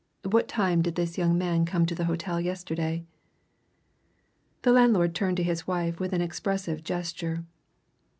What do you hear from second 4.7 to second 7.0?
landlord turned to his wife with an expressive